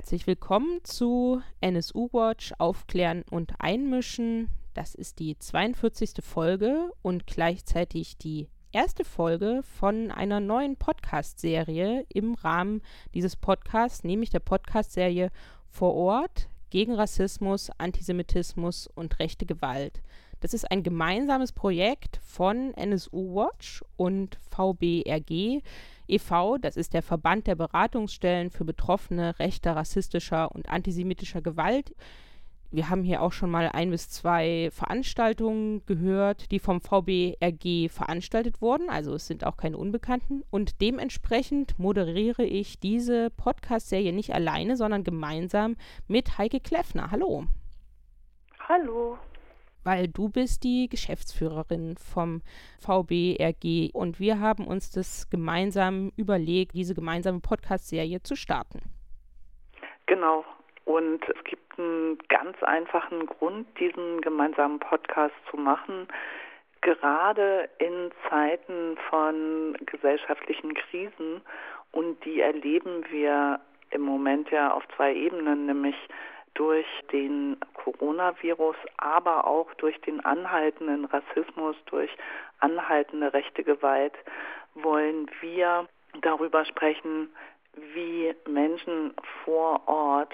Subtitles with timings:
[0.00, 4.48] Herzlich willkommen zu NSU Watch Aufklären und Einmischen.
[4.72, 6.24] Das ist die 42.
[6.24, 12.80] Folge und gleichzeitig die erste Folge von einer neuen Podcast-Serie im Rahmen
[13.12, 15.30] dieses Podcasts, nämlich der Podcast-Serie
[15.68, 20.00] Vor Ort gegen Rassismus, Antisemitismus und rechte Gewalt.
[20.40, 25.62] Das ist ein gemeinsames Projekt von NSU Watch und VBRG
[26.08, 31.94] e.V., das ist der Verband der Beratungsstellen für Betroffene rechter, rassistischer und antisemitischer Gewalt.
[32.72, 38.62] Wir haben hier auch schon mal ein bis zwei Veranstaltungen gehört, die vom VBRG veranstaltet
[38.62, 38.88] wurden.
[38.88, 40.44] Also es sind auch keine Unbekannten.
[40.50, 45.76] Und dementsprechend moderiere ich diese Podcast-Serie nicht alleine, sondern gemeinsam
[46.06, 47.10] mit Heike Kleffner.
[47.10, 47.46] Hallo.
[48.68, 49.18] Hallo
[49.84, 52.42] weil du bist die Geschäftsführerin vom
[52.80, 58.80] VBRG und wir haben uns das gemeinsam überlegt, diese gemeinsame Podcast-Serie zu starten.
[60.06, 60.44] Genau.
[60.84, 66.08] Und es gibt einen ganz einfachen Grund, diesen gemeinsamen Podcast zu machen.
[66.80, 71.42] Gerade in Zeiten von gesellschaftlichen Krisen
[71.92, 73.60] und die erleben wir
[73.90, 75.96] im Moment ja auf zwei Ebenen, nämlich
[76.54, 82.10] durch den Coronavirus, aber auch durch den anhaltenden Rassismus, durch
[82.60, 84.14] anhaltende rechte Gewalt
[84.74, 85.88] wollen wir
[86.20, 87.30] darüber sprechen,
[87.94, 89.14] wie Menschen
[89.44, 90.32] vor Ort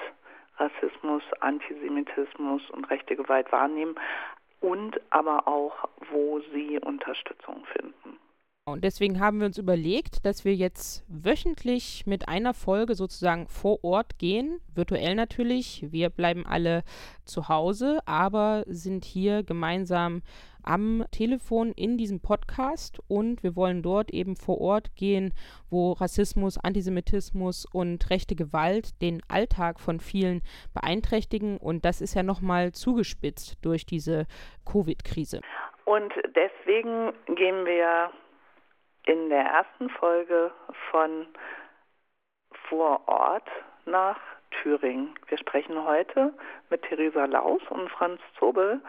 [0.58, 3.94] Rassismus, Antisemitismus und rechte Gewalt wahrnehmen
[4.60, 8.18] und aber auch, wo sie Unterstützung finden.
[8.68, 13.84] Und deswegen haben wir uns überlegt, dass wir jetzt wöchentlich mit einer Folge sozusagen vor
[13.84, 15.86] Ort gehen, virtuell natürlich.
[15.92, 16.82] Wir bleiben alle
[17.24, 20.22] zu Hause, aber sind hier gemeinsam
[20.64, 25.32] am Telefon in diesem Podcast und wir wollen dort eben vor Ort gehen,
[25.70, 30.42] wo Rassismus, Antisemitismus und rechte Gewalt den Alltag von vielen
[30.74, 34.26] beeinträchtigen und das ist ja nochmal zugespitzt durch diese
[34.64, 35.40] Covid-Krise.
[35.84, 38.10] Und deswegen gehen wir
[39.06, 40.52] in der ersten Folge
[40.90, 41.26] von
[42.68, 43.48] Vor Ort
[43.86, 44.18] nach
[44.50, 45.14] Thüringen.
[45.28, 46.32] Wir sprechen heute
[46.70, 48.80] mit Theresa Laus und Franz Zobel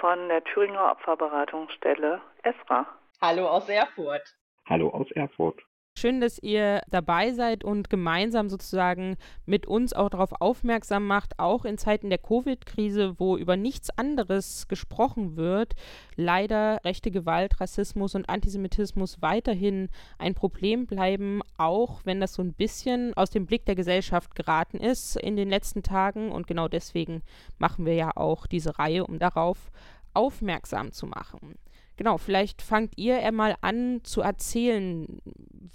[0.00, 2.86] von der Thüringer Opferberatungsstelle ESRA.
[3.20, 4.22] Hallo aus Erfurt.
[4.68, 5.60] Hallo aus Erfurt.
[5.96, 9.16] Schön, dass ihr dabei seid und gemeinsam sozusagen
[9.46, 14.66] mit uns auch darauf aufmerksam macht, auch in Zeiten der Covid-Krise, wo über nichts anderes
[14.66, 15.76] gesprochen wird,
[16.16, 19.88] leider rechte Gewalt, Rassismus und Antisemitismus weiterhin
[20.18, 24.78] ein Problem bleiben, auch wenn das so ein bisschen aus dem Blick der Gesellschaft geraten
[24.78, 26.32] ist in den letzten Tagen.
[26.32, 27.22] Und genau deswegen
[27.58, 29.70] machen wir ja auch diese Reihe, um darauf
[30.12, 31.54] aufmerksam zu machen.
[31.96, 35.20] Genau, vielleicht fangt ihr einmal an zu erzählen,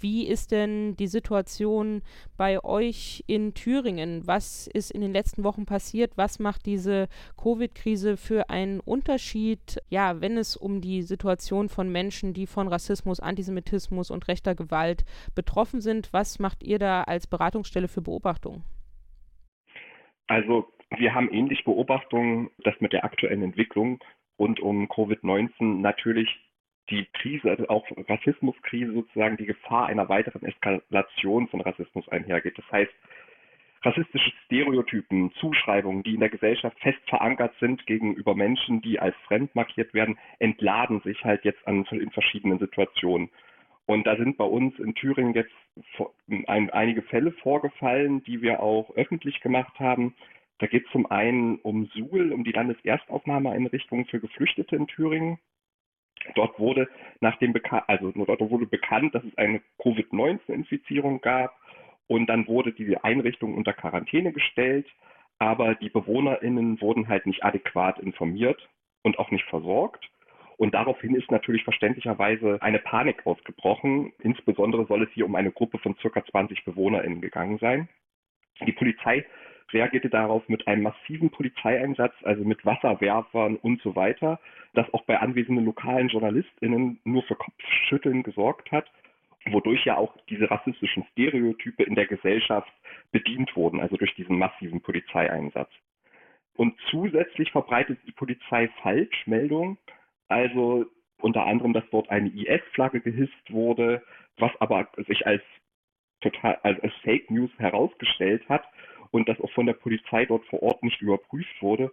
[0.00, 2.02] wie ist denn die Situation
[2.36, 4.26] bei euch in Thüringen?
[4.26, 6.12] Was ist in den letzten Wochen passiert?
[6.16, 7.08] Was macht diese
[7.42, 13.20] Covid-Krise für einen Unterschied, ja, wenn es um die Situation von Menschen, die von Rassismus,
[13.20, 15.04] Antisemitismus und rechter Gewalt
[15.34, 16.12] betroffen sind?
[16.12, 18.64] Was macht ihr da als Beratungsstelle für Beobachtungen?
[20.26, 24.00] Also wir haben ähnlich Beobachtungen, dass mit der aktuellen Entwicklung
[24.40, 26.28] rund um Covid-19 natürlich
[26.88, 32.58] die Krise, also auch Rassismuskrise sozusagen, die Gefahr einer weiteren Eskalation von Rassismus einhergeht.
[32.58, 32.92] Das heißt,
[33.82, 39.54] rassistische Stereotypen, Zuschreibungen, die in der Gesellschaft fest verankert sind gegenüber Menschen, die als fremd
[39.54, 43.30] markiert werden, entladen sich halt jetzt an, in verschiedenen Situationen.
[43.86, 45.52] Und da sind bei uns in Thüringen jetzt
[46.46, 50.14] ein, einige Fälle vorgefallen, die wir auch öffentlich gemacht haben.
[50.60, 55.38] Da geht es zum einen um Suhl, um die Landeserstaufnahmeeinrichtung für Geflüchtete in Thüringen.
[56.34, 56.86] Dort wurde
[57.20, 61.58] nach dem Beka also dort wurde bekannt, dass es eine Covid-19-Infizierung gab
[62.08, 64.86] und dann wurde diese Einrichtung unter Quarantäne gestellt,
[65.38, 68.68] aber die BewohnerInnen wurden halt nicht adäquat informiert
[69.02, 70.10] und auch nicht versorgt.
[70.58, 74.12] Und daraufhin ist natürlich verständlicherweise eine Panik ausgebrochen.
[74.18, 77.88] Insbesondere soll es hier um eine Gruppe von circa 20 BewohnerInnen gegangen sein.
[78.66, 79.24] Die Polizei
[79.72, 84.40] reagierte darauf mit einem massiven Polizeieinsatz, also mit Wasserwerfern und so weiter,
[84.74, 88.90] das auch bei anwesenden lokalen JournalistInnen nur für Kopfschütteln gesorgt hat,
[89.46, 92.72] wodurch ja auch diese rassistischen Stereotype in der Gesellschaft
[93.10, 95.70] bedient wurden, also durch diesen massiven Polizeieinsatz.
[96.54, 99.78] Und zusätzlich verbreitet die Polizei Falschmeldungen,
[100.28, 100.84] also
[101.20, 104.02] unter anderem, dass dort eine IS-Flagge gehisst wurde,
[104.36, 105.42] was aber sich als
[106.20, 108.64] total als Fake News herausgestellt hat
[109.10, 111.92] und das auch von der Polizei dort vor Ort nicht überprüft wurde.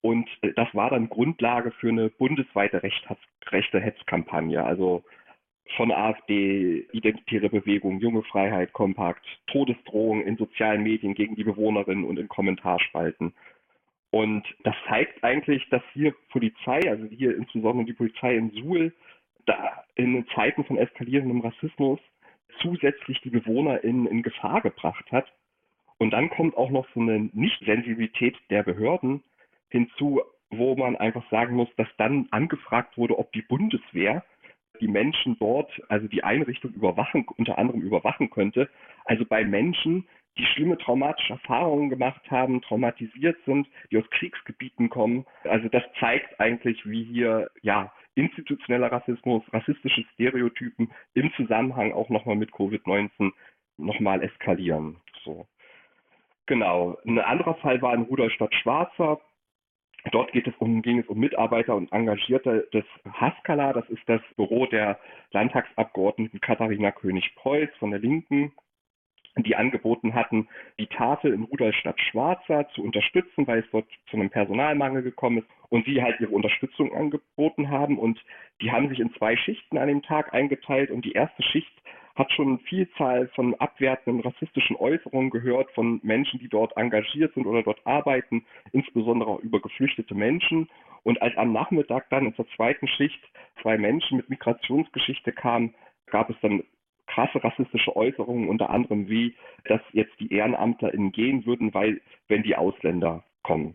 [0.00, 4.62] Und äh, das war dann Grundlage für eine bundesweite rechte Hetzkampagne.
[4.62, 5.04] Also
[5.76, 12.18] von AfD, Identitäre Bewegung, Junge Freiheit, Kompakt, Todesdrohungen in sozialen Medien gegen die Bewohnerinnen und
[12.18, 13.32] in Kommentarspalten.
[14.10, 18.92] Und das zeigt eigentlich, dass hier Polizei, also hier insbesondere die Polizei in Suhl,
[19.46, 21.98] da in Zeiten von eskalierendem Rassismus
[22.60, 25.32] zusätzlich die Bewohner in, in Gefahr gebracht hat.
[25.98, 29.22] Und dann kommt auch noch so eine Nicht-Sensibilität der Behörden
[29.68, 34.24] hinzu, wo man einfach sagen muss, dass dann angefragt wurde, ob die Bundeswehr
[34.80, 38.68] die Menschen dort, also die Einrichtung überwachen, unter anderem überwachen könnte.
[39.04, 40.06] Also bei Menschen,
[40.38, 45.24] die schlimme traumatische Erfahrungen gemacht haben, traumatisiert sind, die aus Kriegsgebieten kommen.
[45.44, 52.36] Also das zeigt eigentlich, wie hier ja institutioneller Rassismus, rassistische Stereotypen im Zusammenhang auch nochmal
[52.36, 53.32] mit Covid-19
[53.78, 54.96] nochmal eskalieren.
[55.24, 55.46] So.
[56.46, 56.98] Genau.
[57.04, 59.20] Ein anderer Fall war in Rudolstadt Schwarzer.
[60.10, 63.72] Dort geht es um, ging es um Mitarbeiter und Engagierte des Haskala.
[63.72, 64.98] Das ist das Büro der
[65.30, 68.52] Landtagsabgeordneten Katharina König-Preuß von der Linken
[69.38, 70.48] die angeboten hatten,
[70.78, 75.48] die Tafel in Rudolstadt Schwarzer zu unterstützen, weil es dort zu einem Personalmangel gekommen ist
[75.70, 78.22] und sie halt ihre Unterstützung angeboten haben und
[78.60, 81.72] die haben sich in zwei Schichten an dem Tag eingeteilt und die erste Schicht
[82.14, 87.46] hat schon eine Vielzahl von abwertenden rassistischen Äußerungen gehört von Menschen, die dort engagiert sind
[87.46, 90.68] oder dort arbeiten, insbesondere auch über geflüchtete Menschen.
[91.02, 93.20] Und als am Nachmittag dann in der zweiten Schicht
[93.60, 95.74] zwei Menschen mit Migrationsgeschichte kamen,
[96.06, 96.62] gab es dann
[97.06, 99.34] krasse rassistische Äußerungen, unter anderem wie,
[99.64, 103.74] dass jetzt die EhrenamtlerInnen gehen würden, weil, wenn die Ausländer kommen.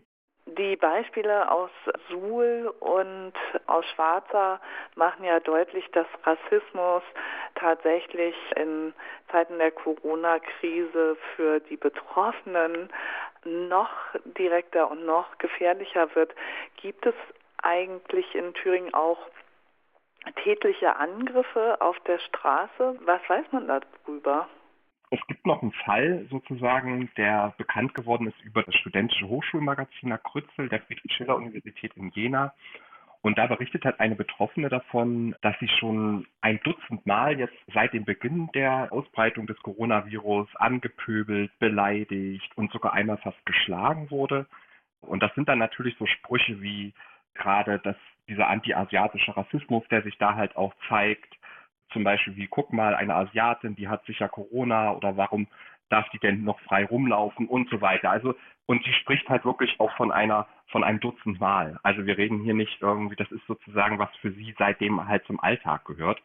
[0.56, 1.70] Die Beispiele aus
[2.08, 3.34] Suhl und
[3.66, 4.60] aus Schwarzer
[4.94, 7.02] machen ja deutlich, dass Rassismus
[7.54, 8.94] tatsächlich in
[9.30, 12.88] Zeiten der Corona-Krise für die Betroffenen
[13.44, 13.90] noch
[14.24, 16.34] direkter und noch gefährlicher wird.
[16.76, 17.14] Gibt es
[17.62, 19.18] eigentlich in Thüringen auch
[20.42, 22.96] tätliche Angriffe auf der Straße.
[23.04, 24.48] Was weiß man darüber?
[25.10, 30.22] Es gibt noch einen Fall sozusagen, der bekannt geworden ist über das studentische Hochschulmagazin nach
[30.22, 32.52] Krützel der Friedrich-Schiller-Universität in Jena.
[33.22, 37.92] Und da berichtet hat eine Betroffene davon, dass sie schon ein Dutzend Mal jetzt seit
[37.92, 44.46] dem Beginn der Ausbreitung des Coronavirus angepöbelt, beleidigt und sogar einmal fast geschlagen wurde.
[45.00, 46.92] Und das sind dann natürlich so Sprüche wie
[47.34, 47.96] gerade, dass
[48.28, 51.37] dieser anti-asiatische Rassismus, der sich da halt auch zeigt,
[51.92, 55.48] zum Beispiel wie, guck mal, eine Asiatin, die hat sicher Corona oder warum
[55.88, 58.10] darf die denn noch frei rumlaufen und so weiter.
[58.10, 58.34] Also,
[58.66, 61.78] und sie spricht halt wirklich auch von einer, von einem Dutzend Mal.
[61.82, 65.40] Also wir reden hier nicht irgendwie, das ist sozusagen, was für sie seitdem halt zum
[65.40, 66.20] Alltag gehört.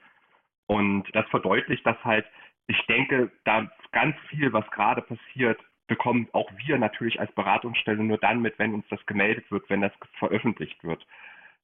[0.67, 2.25] Und das verdeutlicht, dass halt,
[2.67, 8.17] ich denke, da ganz viel, was gerade passiert, bekommen auch wir natürlich als Beratungsstelle nur
[8.17, 11.05] dann mit, wenn uns das gemeldet wird, wenn das veröffentlicht wird.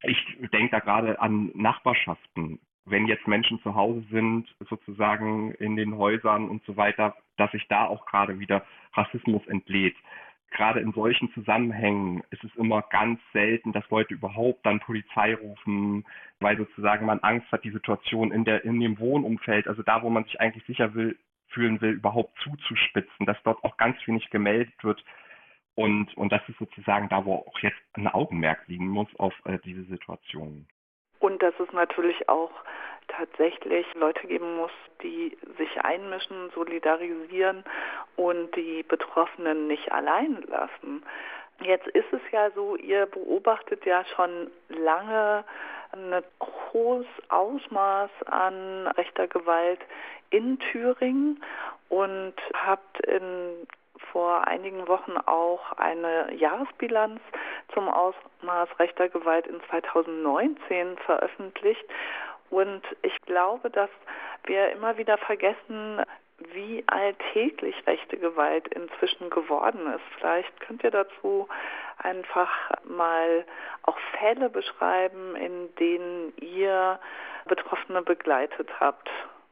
[0.04, 0.18] Ich
[0.54, 2.60] denke da gerade an Nachbarschaften.
[2.86, 7.68] Wenn jetzt Menschen zu Hause sind, sozusagen in den Häusern und so weiter, dass sich
[7.68, 9.96] da auch gerade wieder Rassismus entlädt.
[10.52, 16.06] Gerade in solchen Zusammenhängen ist es immer ganz selten, dass Leute überhaupt dann Polizei rufen,
[16.40, 20.10] weil sozusagen man Angst hat, die Situation in der, in dem Wohnumfeld, also da, wo
[20.10, 21.18] man sich eigentlich sicher will,
[21.50, 25.04] fühlen will, überhaupt zuzuspitzen, dass dort auch ganz wenig gemeldet wird.
[25.76, 29.60] Und, und das ist sozusagen da, wo auch jetzt ein Augenmerk liegen muss auf äh,
[29.64, 30.68] diese Situation.
[31.20, 32.52] Und dass es natürlich auch
[33.08, 34.72] tatsächlich Leute geben muss,
[35.04, 37.64] die sich einmischen, solidarisieren
[38.16, 41.04] und die Betroffenen nicht allein lassen.
[41.62, 45.44] Jetzt ist es ja so, ihr beobachtet ja schon lange
[45.92, 46.24] ein
[46.72, 49.80] hohes Ausmaß an rechter Gewalt
[50.30, 51.44] in Thüringen
[51.90, 53.68] und habt in
[54.12, 57.22] vor einigen Wochen auch eine Jahresbilanz
[57.74, 61.84] zum Ausmaß rechter Gewalt in 2019 veröffentlicht.
[62.50, 63.90] Und ich glaube, dass
[64.46, 66.04] wir immer wieder vergessen,
[66.54, 70.04] wie alltäglich rechte Gewalt inzwischen geworden ist.
[70.18, 71.48] Vielleicht könnt ihr dazu
[71.98, 72.50] einfach
[72.86, 73.46] mal
[73.84, 77.00] auch Fälle beschreiben, in denen ihr
[77.46, 79.10] Betroffene begleitet habt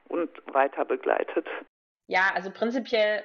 [0.08, 1.48] und weiter begleitet.
[2.08, 3.24] Ja, also prinzipiell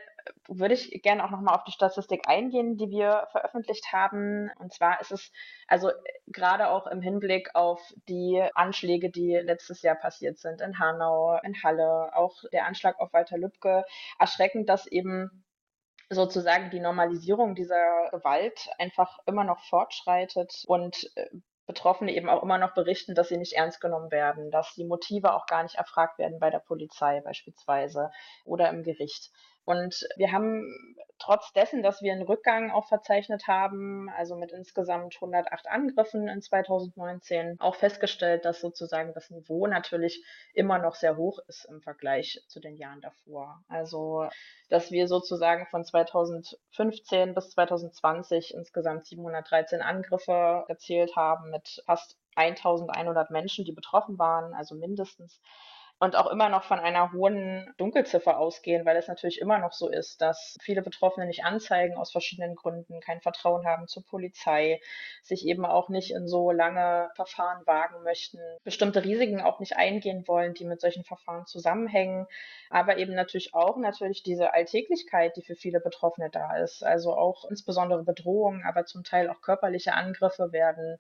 [0.48, 4.50] würde ich gerne auch nochmal auf die Statistik eingehen, die wir veröffentlicht haben.
[4.58, 5.32] Und zwar ist es
[5.66, 5.90] also
[6.26, 11.62] gerade auch im Hinblick auf die Anschläge, die letztes Jahr passiert sind in Hanau, in
[11.62, 13.84] Halle, auch der Anschlag auf Walter Lübcke,
[14.18, 15.44] erschreckend, dass eben
[16.10, 21.26] sozusagen die Normalisierung dieser Gewalt einfach immer noch fortschreitet und äh,
[21.66, 25.32] Betroffene eben auch immer noch berichten, dass sie nicht ernst genommen werden, dass die Motive
[25.32, 28.10] auch gar nicht erfragt werden bei der Polizei beispielsweise
[28.44, 29.30] oder im Gericht.
[29.64, 35.14] Und wir haben trotz dessen, dass wir einen Rückgang auch verzeichnet haben, also mit insgesamt
[35.14, 41.38] 108 Angriffen in 2019, auch festgestellt, dass sozusagen das Niveau natürlich immer noch sehr hoch
[41.46, 43.62] ist im Vergleich zu den Jahren davor.
[43.68, 44.26] Also,
[44.68, 53.30] dass wir sozusagen von 2015 bis 2020 insgesamt 713 Angriffe gezählt haben mit fast 1100
[53.30, 55.40] Menschen, die betroffen waren, also mindestens
[56.02, 59.88] und auch immer noch von einer hohen Dunkelziffer ausgehen, weil es natürlich immer noch so
[59.88, 64.80] ist, dass viele Betroffene nicht anzeigen aus verschiedenen Gründen, kein Vertrauen haben zur Polizei,
[65.22, 70.26] sich eben auch nicht in so lange Verfahren wagen möchten, bestimmte Risiken auch nicht eingehen
[70.26, 72.26] wollen, die mit solchen Verfahren zusammenhängen,
[72.68, 77.48] aber eben natürlich auch natürlich diese Alltäglichkeit, die für viele Betroffene da ist, also auch
[77.48, 80.98] insbesondere Bedrohungen, aber zum Teil auch körperliche Angriffe werden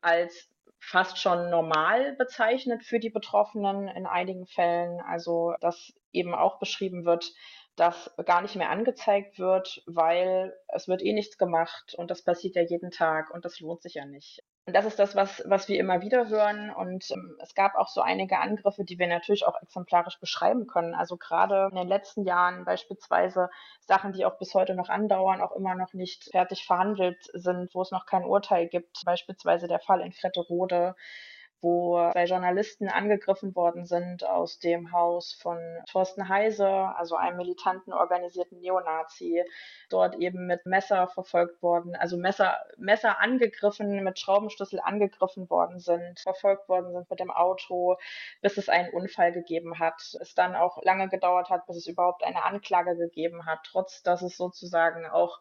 [0.00, 0.48] als
[0.80, 5.00] fast schon normal bezeichnet für die Betroffenen in einigen Fällen.
[5.00, 7.32] Also dass eben auch beschrieben wird,
[7.76, 12.56] dass gar nicht mehr angezeigt wird, weil es wird eh nichts gemacht und das passiert
[12.56, 14.42] ja jeden Tag und das lohnt sich ja nicht.
[14.68, 16.68] Und das ist das, was, was wir immer wieder hören.
[16.68, 20.94] Und ähm, es gab auch so einige Angriffe, die wir natürlich auch exemplarisch beschreiben können.
[20.94, 23.48] Also gerade in den letzten Jahren beispielsweise
[23.80, 27.80] Sachen, die auch bis heute noch andauern, auch immer noch nicht fertig verhandelt sind, wo
[27.80, 29.06] es noch kein Urteil gibt.
[29.06, 30.94] Beispielsweise der Fall in Fretterode,
[31.60, 35.58] wo zwei Journalisten angegriffen worden sind aus dem Haus von
[35.90, 39.44] Thorsten Heise, also einem militanten organisierten Neonazi,
[39.90, 46.20] dort eben mit Messer verfolgt worden, also Messer, Messer angegriffen, mit Schraubenschlüssel angegriffen worden sind,
[46.20, 47.96] verfolgt worden sind mit dem Auto,
[48.40, 50.00] bis es einen Unfall gegeben hat.
[50.20, 54.22] Es dann auch lange gedauert hat, bis es überhaupt eine Anklage gegeben hat, trotz dass
[54.22, 55.40] es sozusagen auch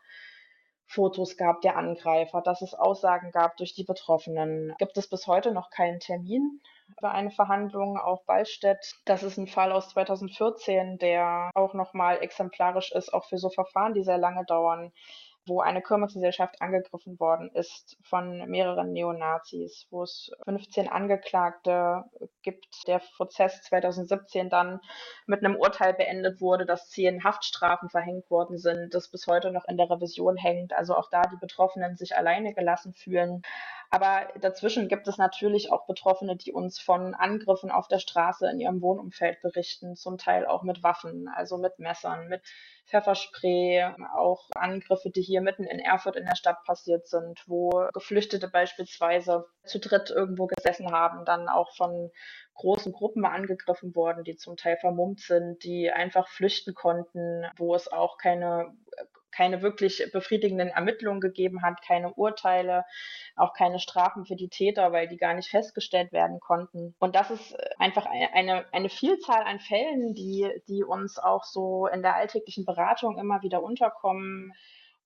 [0.87, 4.73] Fotos gab der Angreifer, dass es Aussagen gab durch die Betroffenen.
[4.79, 6.61] Gibt es bis heute noch keinen Termin
[6.99, 8.95] für eine Verhandlung auf Ballstedt?
[9.05, 13.93] Das ist ein Fall aus 2014, der auch nochmal exemplarisch ist, auch für so Verfahren,
[13.93, 14.93] die sehr lange dauern
[15.47, 22.03] wo eine Kirmesgesellschaft angegriffen worden ist von mehreren Neonazis, wo es 15 Angeklagte
[22.41, 22.87] gibt.
[22.87, 24.79] Der Prozess 2017 dann
[25.25, 29.65] mit einem Urteil beendet wurde, dass zehn Haftstrafen verhängt worden sind, das bis heute noch
[29.67, 30.73] in der Revision hängt.
[30.73, 33.41] Also auch da die Betroffenen sich alleine gelassen fühlen.
[33.89, 38.59] Aber dazwischen gibt es natürlich auch Betroffene, die uns von Angriffen auf der Straße in
[38.59, 42.41] ihrem Wohnumfeld berichten, zum Teil auch mit Waffen, also mit Messern, mit
[42.87, 48.49] Pfefferspray, auch Angriffe, die hier mitten in Erfurt in der Stadt passiert sind, wo Geflüchtete
[48.49, 52.11] beispielsweise zu dritt irgendwo gesessen haben, dann auch von
[52.55, 57.91] großen Gruppen angegriffen worden, die zum Teil vermummt sind, die einfach flüchten konnten, wo es
[57.91, 58.73] auch keine
[59.37, 62.85] keine wirklich befriedigenden Ermittlungen gegeben hat, keine Urteile,
[63.35, 66.95] auch keine Strafen für die Täter, weil die gar nicht festgestellt werden konnten.
[66.97, 72.01] Und das ist einfach eine, eine Vielzahl an Fällen, die, die uns auch so in
[72.01, 74.53] der alltäglichen Beratung immer wieder unterkommen.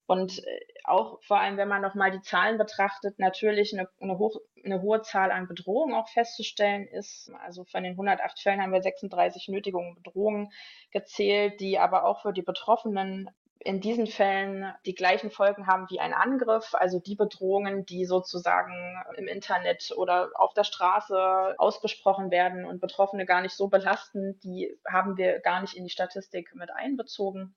[0.06, 4.38] Und äh, auch vor allem, wenn man nochmal die Zahlen betrachtet, natürlich eine, eine, hoch,
[4.64, 7.32] eine hohe Zahl an Bedrohungen auch festzustellen ist.
[7.44, 10.52] Also von den 108 Fällen haben wir 36 Nötigungen, Bedrohungen
[10.92, 13.30] gezählt, die aber auch für die Betroffenen
[13.64, 18.74] in diesen Fällen die gleichen Folgen haben wie ein Angriff, also die Bedrohungen, die sozusagen
[19.18, 24.76] im Internet oder auf der Straße ausgesprochen werden und Betroffene gar nicht so belasten, die
[24.88, 27.56] haben wir gar nicht in die Statistik mit einbezogen.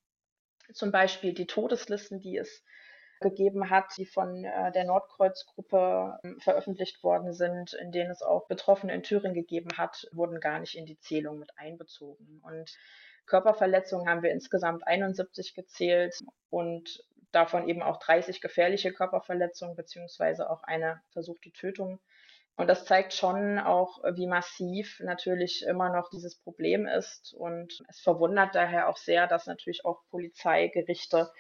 [0.73, 2.65] Zum Beispiel die Todeslisten, die es
[3.21, 8.47] gegeben hat, die von äh, der Nordkreuz-Gruppe äh, veröffentlicht worden sind, in denen es auch
[8.49, 12.43] Betroffene in Thüringen gegeben hat, wurden gar nicht in die Zählung mit einbezogen.
[12.45, 12.77] Und
[13.27, 16.15] Körperverletzungen haben wir insgesamt 71 gezählt
[16.51, 22.01] und davon eben auch 30 gefährliche Körperverletzungen beziehungsweise auch eine versuchte Tötung.
[22.57, 27.35] Und das zeigt schon auch, wie massiv natürlich immer noch dieses Problem ist.
[27.35, 31.33] Und es verwundert daher auch sehr, dass natürlich auch Polizeigerichte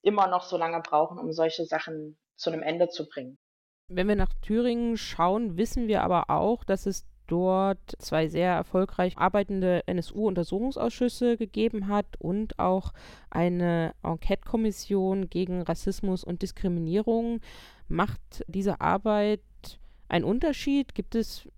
[0.00, 3.38] immer noch so lange brauchen, um solche Sachen zu einem Ende zu bringen.
[3.88, 9.18] Wenn wir nach Thüringen schauen, wissen wir aber auch, dass es dort zwei sehr erfolgreich
[9.18, 12.92] arbeitende NSU-Untersuchungsausschüsse gegeben hat und auch
[13.30, 17.40] eine Enquete-Kommission gegen Rassismus und Diskriminierung.
[17.88, 19.40] Macht diese Arbeit
[20.08, 20.94] einen Unterschied?
[20.94, 21.48] Gibt es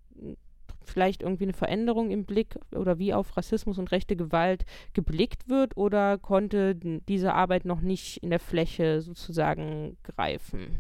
[0.87, 5.77] vielleicht irgendwie eine Veränderung im Blick oder wie auf Rassismus und rechte Gewalt geblickt wird
[5.77, 10.79] oder konnte diese Arbeit noch nicht in der Fläche sozusagen greifen?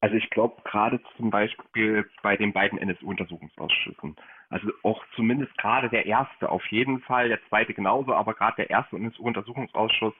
[0.00, 4.16] Also ich glaube gerade zum Beispiel bei den beiden NSU-Untersuchungsausschüssen,
[4.48, 8.70] also auch zumindest gerade der erste auf jeden Fall, der zweite genauso, aber gerade der
[8.70, 10.14] erste NSU-Untersuchungsausschuss,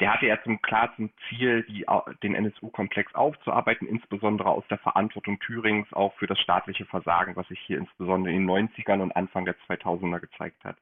[0.00, 1.84] der hatte ja zum klar zum Ziel, die,
[2.22, 7.60] den NSU-Komplex aufzuarbeiten, insbesondere aus der Verantwortung Thürings auch für das staatliche Versagen, was sich
[7.60, 10.76] hier insbesondere in den 90ern und Anfang der 2000er gezeigt hat.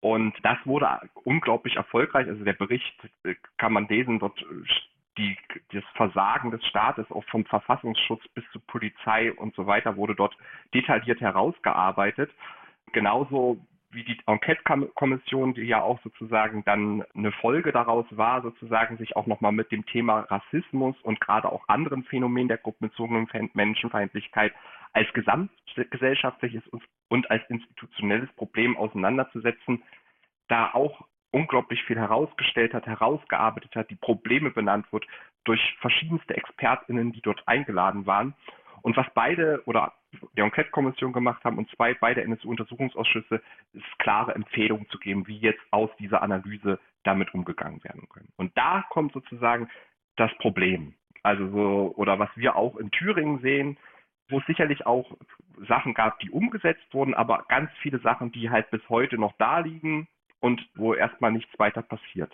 [0.00, 2.28] Und das wurde unglaublich erfolgreich.
[2.28, 4.44] Also der Bericht äh, kann man lesen, dort
[5.18, 5.36] die,
[5.72, 10.36] das Versagen des Staates auch vom Verfassungsschutz bis zur Polizei und so weiter wurde dort
[10.72, 12.30] detailliert herausgearbeitet.
[12.92, 13.58] Genauso
[13.90, 19.26] wie die Enquete-Kommission, die ja auch sozusagen dann eine Folge daraus war, sozusagen sich auch
[19.26, 24.52] nochmal mit dem Thema Rassismus und gerade auch anderen Phänomenen der gruppenbezogenen Menschenfeindlichkeit
[24.92, 26.62] als gesamtgesellschaftliches
[27.08, 29.82] und als institutionelles Problem auseinanderzusetzen,
[30.48, 35.06] da auch unglaublich viel herausgestellt hat, herausgearbeitet hat, die Probleme benannt wird
[35.44, 38.34] durch verschiedenste ExpertInnen, die dort eingeladen waren.
[38.82, 39.92] Und was beide oder
[40.36, 43.42] die Enquete-Kommission gemacht haben und zwei beide NSU-Untersuchungsausschüsse,
[43.72, 48.32] ist klare Empfehlungen zu geben, wie jetzt aus dieser Analyse damit umgegangen werden können.
[48.36, 49.68] Und da kommt sozusagen
[50.16, 50.94] das Problem.
[51.22, 53.76] Also so, oder was wir auch in Thüringen sehen,
[54.30, 55.16] wo es sicherlich auch
[55.68, 59.60] Sachen gab, die umgesetzt wurden, aber ganz viele Sachen, die halt bis heute noch da
[59.60, 60.08] liegen
[60.40, 62.32] und wo erstmal nichts weiter passiert.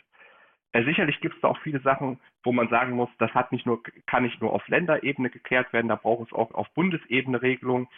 [0.72, 3.64] Äh, sicherlich gibt es da auch viele Sachen, wo man sagen muss, das hat nicht
[3.64, 7.88] nur, kann nicht nur auf Länderebene geklärt werden, da braucht es auch auf Bundesebene Regelungen.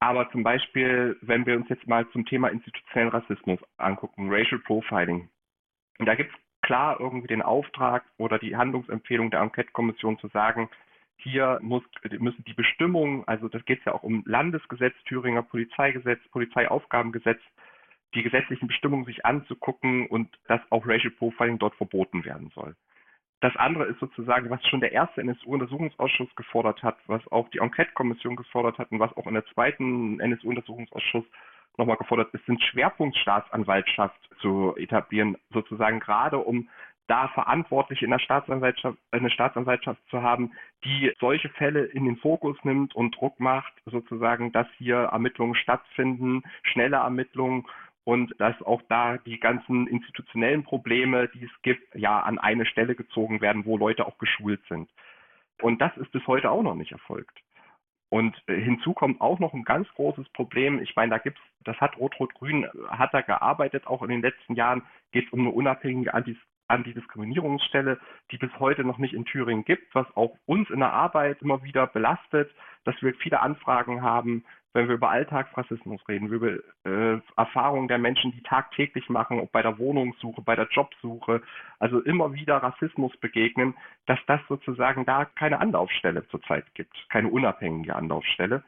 [0.00, 5.28] Aber zum Beispiel, wenn wir uns jetzt mal zum Thema institutionellen Rassismus angucken, Racial Profiling,
[5.98, 10.68] da gibt es klar irgendwie den Auftrag oder die Handlungsempfehlung der Enquete-Kommission zu sagen,
[11.16, 11.82] hier muss,
[12.18, 17.40] müssen die Bestimmungen, also das geht ja auch um Landesgesetz, Thüringer Polizeigesetz, Polizeiaufgabengesetz,
[18.14, 22.74] die gesetzlichen Bestimmungen sich anzugucken und dass auch Racial Profiling dort verboten werden soll.
[23.40, 28.34] Das andere ist sozusagen, was schon der erste NSU-Untersuchungsausschuss gefordert hat, was auch die Enquete-Kommission
[28.34, 31.24] gefordert hat und was auch in der zweiten NSU-Untersuchungsausschuss
[31.76, 36.68] nochmal gefordert ist, sind Schwerpunktstaatsanwaltschaft zu etablieren, sozusagen gerade um
[37.06, 40.52] da Verantwortliche in der Staatsanwaltschaft, eine Staatsanwaltschaft zu haben,
[40.84, 46.42] die solche Fälle in den Fokus nimmt und Druck macht, sozusagen, dass hier Ermittlungen stattfinden,
[46.62, 47.64] schnelle Ermittlungen
[48.08, 52.94] und dass auch da die ganzen institutionellen Probleme, die es gibt, ja an eine Stelle
[52.94, 54.88] gezogen werden, wo Leute auch geschult sind.
[55.60, 57.38] Und das ist bis heute auch noch nicht erfolgt.
[58.08, 60.80] Und äh, hinzu kommt auch noch ein ganz großes Problem.
[60.80, 64.54] Ich meine, da gibt's, das hat Rot-Rot-Grün, äh, hat da gearbeitet, auch in den letzten
[64.54, 66.38] Jahren geht es um eine unabhängige Antis
[66.68, 67.98] Antidiskriminierungsstelle,
[68.30, 71.62] die bis heute noch nicht in Thüringen gibt, was auch uns in der Arbeit immer
[71.62, 72.50] wieder belastet,
[72.84, 78.32] dass wir viele Anfragen haben, wenn wir über Alltagsrassismus reden, über äh, Erfahrungen der Menschen,
[78.32, 81.42] die tagtäglich machen, ob bei der Wohnungssuche, bei der Jobsuche,
[81.78, 83.74] also immer wieder Rassismus begegnen,
[84.06, 88.62] dass das sozusagen da keine Anlaufstelle zurzeit gibt, keine unabhängige Anlaufstelle.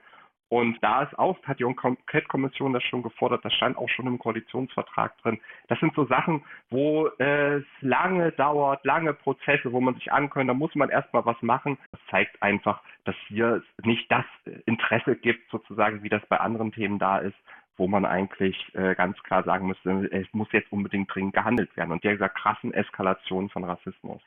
[0.50, 4.18] Und da ist auch, hat die Enquete-Kommission das schon gefordert, das stand auch schon im
[4.18, 5.40] Koalitionsvertrag drin.
[5.68, 10.54] Das sind so Sachen, wo es lange dauert, lange Prozesse, wo man sich ankönnen, da
[10.54, 11.78] muss man erstmal was machen.
[11.92, 14.24] Das zeigt einfach, dass hier nicht das
[14.66, 17.38] Interesse gibt, sozusagen, wie das bei anderen Themen da ist,
[17.76, 21.92] wo man eigentlich äh, ganz klar sagen müsste, es muss jetzt unbedingt dringend gehandelt werden.
[21.92, 24.20] Und dieser krassen Eskalation von Rassismus.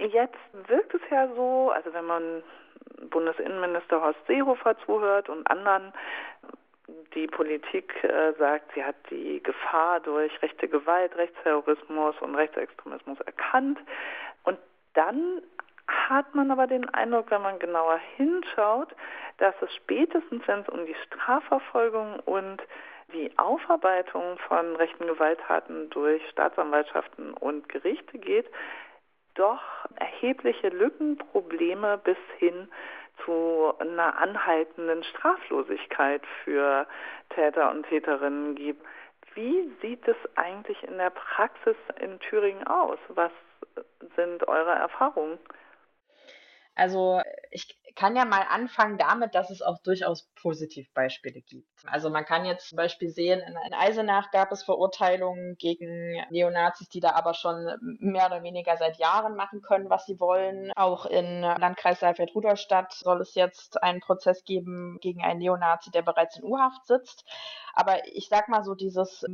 [0.00, 2.42] Jetzt wirkt es ja so, also wenn man
[3.10, 5.92] Bundesinnenminister Horst Seehofer zuhört und anderen,
[7.14, 13.78] die Politik äh, sagt, sie hat die Gefahr durch rechte Gewalt, Rechtsterrorismus und Rechtsextremismus erkannt.
[14.44, 14.58] Und
[14.94, 15.42] dann
[15.86, 18.88] hat man aber den Eindruck, wenn man genauer hinschaut,
[19.36, 22.62] dass es spätestens, wenn es um die Strafverfolgung und
[23.12, 28.46] die Aufarbeitung von rechten Gewalttaten durch Staatsanwaltschaften und Gerichte geht,
[29.40, 29.62] doch
[29.96, 32.68] erhebliche Lücken, Probleme bis hin
[33.24, 36.86] zu einer anhaltenden Straflosigkeit für
[37.30, 38.84] Täter und Täterinnen gibt.
[39.34, 42.98] Wie sieht es eigentlich in der Praxis in Thüringen aus?
[43.08, 43.32] Was
[44.16, 45.38] sind eure Erfahrungen?
[46.74, 51.68] Also ich kann ja mal anfangen damit, dass es auch durchaus Positivbeispiele gibt.
[51.86, 57.00] Also man kann jetzt zum Beispiel sehen, in, Eisenach gab es Verurteilungen gegen Neonazis, die
[57.00, 57.66] da aber schon
[57.98, 60.72] mehr oder weniger seit Jahren machen können, was sie wollen.
[60.76, 66.38] Auch in Landkreis Saalfeld-Rudolstadt soll es jetzt einen Prozess geben gegen einen Neonazi, der bereits
[66.38, 67.24] in U-Haft sitzt.
[67.74, 69.24] Aber ich sag mal so, dieses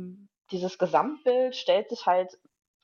[0.51, 2.37] dieses Gesamtbild stellt sich halt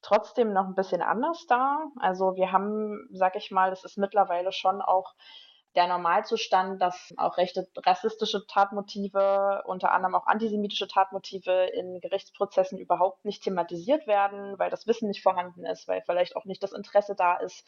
[0.04, 1.88] trotzdem noch ein bisschen anders dar.
[2.00, 5.16] Also wir haben, sag ich mal, das ist mittlerweile schon auch
[5.76, 13.26] der Normalzustand, dass auch rechte rassistische Tatmotive, unter anderem auch antisemitische Tatmotive in Gerichtsprozessen überhaupt
[13.26, 17.16] nicht thematisiert werden, weil das Wissen nicht vorhanden ist, weil vielleicht auch nicht das Interesse
[17.16, 17.66] da ist,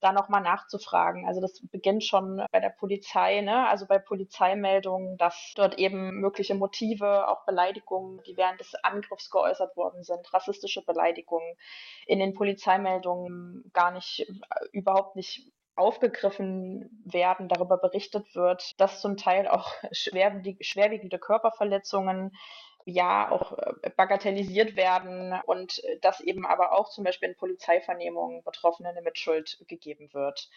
[0.00, 1.26] da nochmal nachzufragen.
[1.26, 3.68] Also das beginnt schon bei der Polizei, ne?
[3.68, 9.76] also bei Polizeimeldungen, dass dort eben mögliche Motive, auch Beleidigungen, die während des Angriffs geäußert
[9.76, 11.54] worden sind, rassistische Beleidigungen
[12.06, 14.34] in den Polizeimeldungen gar nicht, äh,
[14.72, 22.32] überhaupt nicht aufgegriffen werden, darüber berichtet wird, dass zum Teil auch schwerwiegende Körperverletzungen
[22.84, 28.92] ja auch äh, bagatellisiert werden und dass eben aber auch zum Beispiel in Polizeivernehmungen Betroffenen
[28.92, 30.48] eine Mitschuld gegeben wird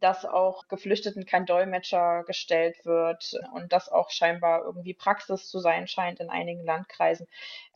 [0.00, 5.86] dass auch Geflüchteten kein Dolmetscher gestellt wird und das auch scheinbar irgendwie Praxis zu sein
[5.86, 7.26] scheint in einigen Landkreisen.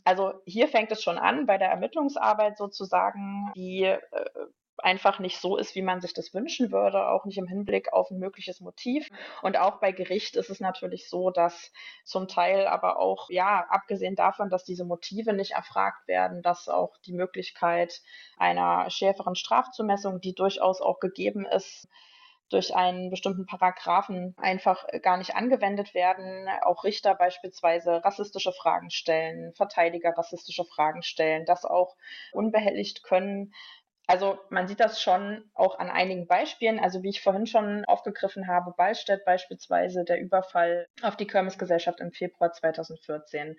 [0.04, 3.98] Also hier fängt es schon an bei der Ermittlungsarbeit sozusagen, die äh,
[4.84, 8.10] einfach nicht so ist, wie man sich das wünschen würde, auch nicht im Hinblick auf
[8.10, 9.08] ein mögliches Motiv.
[9.42, 11.72] Und auch bei Gericht ist es natürlich so, dass
[12.04, 16.96] zum Teil aber auch, ja, abgesehen davon, dass diese Motive nicht erfragt werden, dass auch
[17.06, 18.02] die Möglichkeit
[18.36, 21.88] einer schärferen Strafzumessung, die durchaus auch gegeben ist,
[22.50, 26.46] durch einen bestimmten Paragraphen einfach gar nicht angewendet werden.
[26.62, 31.96] Auch Richter beispielsweise rassistische Fragen stellen, Verteidiger rassistische Fragen stellen, das auch
[32.32, 33.52] unbehelligt können.
[34.06, 36.78] Also man sieht das schon auch an einigen Beispielen.
[36.78, 42.12] Also wie ich vorhin schon aufgegriffen habe, Ballstedt beispielsweise der Überfall auf die Kirmesgesellschaft im
[42.12, 43.56] Februar 2014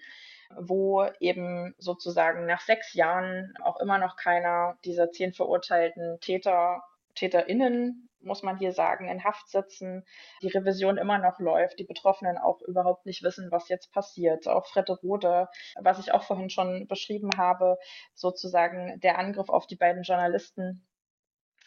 [0.58, 6.84] wo eben sozusagen nach sechs Jahren auch immer noch keiner dieser zehn verurteilten Täter,
[7.16, 10.04] TäterInnen muss man hier sagen, in Haft sitzen,
[10.42, 14.48] die Revision immer noch läuft, die Betroffenen auch überhaupt nicht wissen, was jetzt passiert.
[14.48, 14.66] Auch
[15.04, 15.48] Rode,
[15.80, 17.78] was ich auch vorhin schon beschrieben habe,
[18.14, 20.86] sozusagen der Angriff auf die beiden Journalisten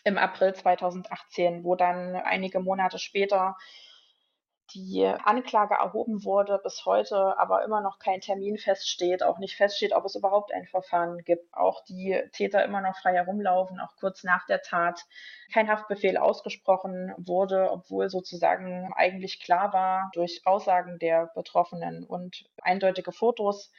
[0.05, 3.57] im April 2018, wo dann einige Monate später
[4.75, 9.93] die Anklage erhoben wurde, bis heute aber immer noch kein Termin feststeht, auch nicht feststeht,
[9.93, 14.25] ob es überhaupt ein Verfahren gibt, auch die Täter immer noch frei herumlaufen, auch kurz
[14.25, 15.01] nach der Tat
[15.53, 23.13] kein Haftbefehl ausgesprochen wurde, obwohl sozusagen eigentlich klar war durch Aussagen der Betroffenen und eindeutige
[23.13, 23.71] Fotos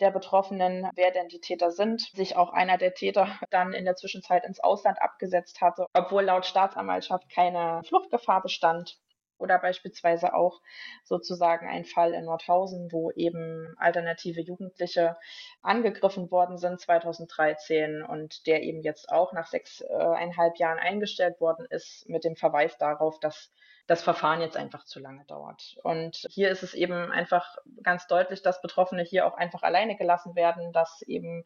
[0.00, 3.96] der Betroffenen, wer denn die Täter sind, sich auch einer der Täter dann in der
[3.96, 8.98] Zwischenzeit ins Ausland abgesetzt hatte, obwohl laut Staatsanwaltschaft keine Fluchtgefahr bestand.
[9.40, 10.60] Oder beispielsweise auch
[11.04, 15.16] sozusagen ein Fall in Nordhausen, wo eben alternative Jugendliche
[15.62, 22.08] angegriffen worden sind 2013 und der eben jetzt auch nach sechseinhalb Jahren eingestellt worden ist
[22.08, 23.50] mit dem Verweis darauf, dass
[23.86, 25.76] das Verfahren jetzt einfach zu lange dauert.
[25.82, 30.36] Und hier ist es eben einfach ganz deutlich, dass Betroffene hier auch einfach alleine gelassen
[30.36, 31.44] werden, dass eben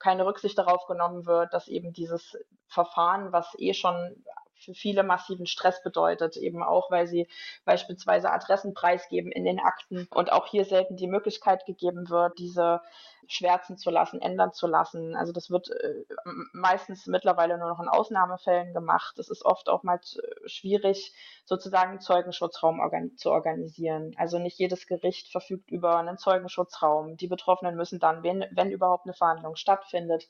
[0.00, 4.24] keine Rücksicht darauf genommen wird, dass eben dieses Verfahren, was eh schon
[4.56, 7.28] für viele massiven Stress bedeutet, eben auch, weil sie
[7.64, 12.80] beispielsweise Adressen preisgeben in den Akten und auch hier selten die Möglichkeit gegeben wird, diese
[13.26, 15.16] schwärzen zu lassen, ändern zu lassen.
[15.16, 16.04] Also das wird äh,
[16.52, 19.18] meistens mittlerweile nur noch in Ausnahmefällen gemacht.
[19.18, 20.00] Es ist oft auch mal
[20.46, 21.14] schwierig,
[21.44, 24.12] sozusagen Zeugenschutzraum organ zu organisieren.
[24.16, 27.16] Also nicht jedes Gericht verfügt über einen Zeugenschutzraum.
[27.16, 30.28] Die Betroffenen müssen dann, wenn, wenn überhaupt eine Verhandlung stattfindet,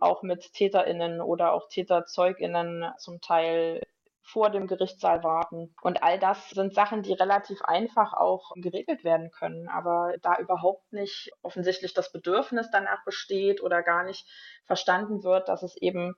[0.00, 3.82] auch mit TäterInnen oder auch Täterzeuginnen zum Teil
[4.24, 5.74] vor dem Gerichtssaal warten.
[5.82, 9.68] Und all das sind Sachen, die relativ einfach auch geregelt werden können.
[9.68, 14.26] Aber da überhaupt nicht offensichtlich das Bedürfnis danach besteht oder gar nicht
[14.64, 16.14] verstanden wird, dass es eben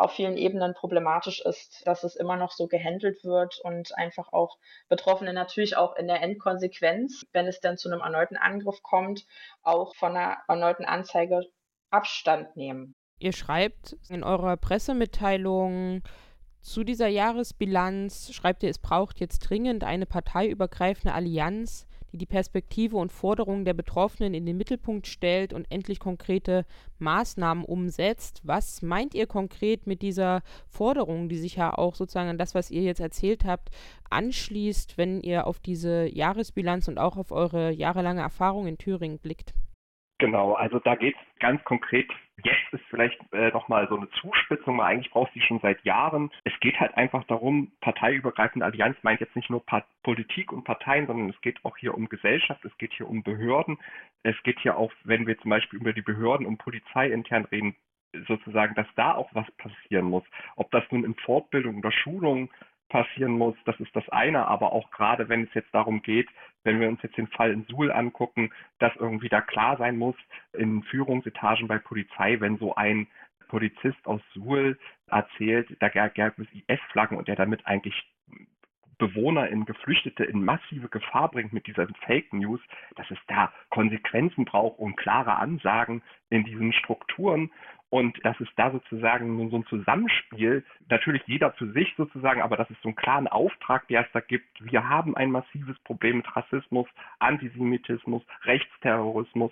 [0.00, 4.56] auf vielen Ebenen problematisch ist, dass es immer noch so gehandelt wird und einfach auch
[4.88, 9.26] Betroffene natürlich auch in der Endkonsequenz, wenn es dann zu einem erneuten Angriff kommt,
[9.62, 11.42] auch von einer erneuten Anzeige
[11.90, 12.94] Abstand nehmen.
[13.20, 16.02] Ihr schreibt in eurer Pressemitteilung
[16.62, 22.96] zu dieser Jahresbilanz, schreibt ihr, es braucht jetzt dringend eine parteiübergreifende Allianz, die die Perspektive
[22.96, 26.64] und Forderungen der Betroffenen in den Mittelpunkt stellt und endlich konkrete
[26.98, 28.40] Maßnahmen umsetzt.
[28.42, 32.70] Was meint ihr konkret mit dieser Forderung, die sich ja auch sozusagen an das, was
[32.70, 33.68] ihr jetzt erzählt habt,
[34.08, 39.52] anschließt, wenn ihr auf diese Jahresbilanz und auch auf eure jahrelange Erfahrung in Thüringen blickt?
[40.20, 42.06] Genau, also da geht es ganz konkret.
[42.44, 45.82] Jetzt ist vielleicht äh, nochmal so eine Zuspitzung, weil eigentlich brauchst du die schon seit
[45.82, 46.30] Jahren.
[46.44, 51.06] Es geht halt einfach darum, parteiübergreifende Allianz meint jetzt nicht nur pa Politik und Parteien,
[51.06, 53.78] sondern es geht auch hier um Gesellschaft, es geht hier um Behörden,
[54.22, 57.74] es geht hier auch, wenn wir zum Beispiel über die Behörden und Polizei intern reden,
[58.28, 60.24] sozusagen, dass da auch was passieren muss.
[60.56, 62.50] Ob das nun in Fortbildung oder Schulung
[62.90, 66.28] passieren muss, das ist das eine, aber auch gerade wenn es jetzt darum geht,
[66.64, 70.16] wenn wir uns jetzt den Fall in Suhl angucken, dass irgendwie da klar sein muss,
[70.52, 73.06] in Führungsetagen bei Polizei, wenn so ein
[73.48, 77.94] Polizist aus Suhl erzählt, da gab es IS-Flaggen und der damit eigentlich
[79.00, 82.60] Bewohner in Geflüchtete in massive Gefahr bringt mit dieser Fake News,
[82.96, 87.50] dass es da Konsequenzen braucht und klare Ansagen in diesen Strukturen
[87.90, 92.70] und dass es da sozusagen so ein Zusammenspiel, natürlich jeder für sich sozusagen, aber dass
[92.70, 94.46] es so einen klaren Auftrag, der es da gibt.
[94.60, 96.86] Wir haben ein massives Problem mit Rassismus,
[97.18, 99.50] Antisemitismus, Rechtsterrorismus,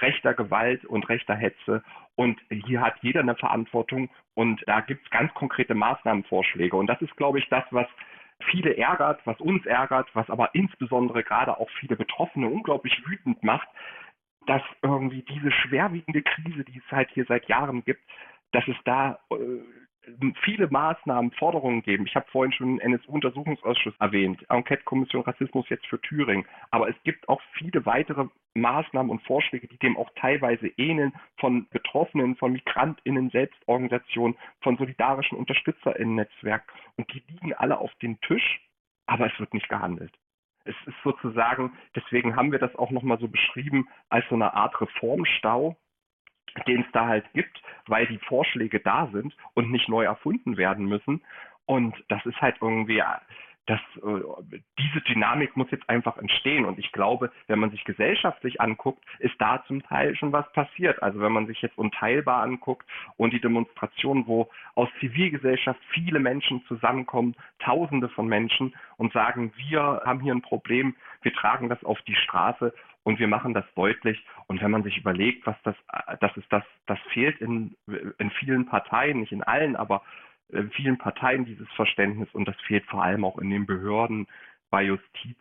[0.00, 1.82] rechter Gewalt und rechter Hetze.
[2.14, 6.76] Und hier hat jeder eine Verantwortung und da gibt es ganz konkrete Maßnahmenvorschläge.
[6.76, 7.88] Und das ist, glaube ich, das, was
[8.50, 13.68] viele ärgert, was uns ärgert, was aber insbesondere gerade auch viele Betroffene unglaublich wütend macht,
[14.50, 18.02] dass irgendwie diese schwerwiegende Krise, die es halt hier seit Jahren gibt,
[18.50, 19.36] dass es da äh,
[20.42, 22.04] viele Maßnahmen, Forderungen geben.
[22.04, 26.46] Ich habe vorhin schon den NSU-Untersuchungsausschuss erwähnt, Enquete-Kommission Rassismus jetzt für Thüringen.
[26.72, 31.68] Aber es gibt auch viele weitere Maßnahmen und Vorschläge, die dem auch teilweise ähneln, von
[31.68, 36.64] Betroffenen, von MigrantInnen, Selbstorganisationen, von solidarischen UnterstützerInnen-Netzwerk.
[36.96, 38.60] Und die liegen alle auf dem Tisch,
[39.06, 40.12] aber es wird nicht gehandelt.
[40.64, 44.80] Es ist sozusagen, deswegen haben wir das auch nochmal so beschrieben, als so eine Art
[44.80, 45.76] Reformstau,
[46.66, 50.86] den es da halt gibt, weil die Vorschläge da sind und nicht neu erfunden werden
[50.86, 51.22] müssen.
[51.66, 53.02] Und das ist halt irgendwie,
[53.70, 56.64] das, äh, diese Dynamik muss jetzt einfach entstehen.
[56.64, 61.00] Und ich glaube, wenn man sich gesellschaftlich anguckt, ist da zum Teil schon was passiert.
[61.04, 62.84] Also wenn man sich jetzt unteilbar anguckt
[63.16, 70.02] und die Demonstrationen, wo aus Zivilgesellschaft viele Menschen zusammenkommen, Tausende von Menschen und sagen, wir
[70.04, 74.24] haben hier ein Problem, wir tragen das auf die Straße und wir machen das deutlich.
[74.48, 75.76] Und wenn man sich überlegt, was das,
[76.20, 77.76] das ist das, das fehlt in,
[78.18, 80.02] in vielen Parteien, nicht in allen, aber
[80.72, 84.26] vielen Parteien dieses Verständnis und das fehlt vor allem auch in den Behörden
[84.70, 85.36] bei Justiz,